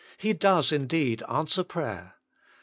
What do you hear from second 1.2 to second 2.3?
answer prayer.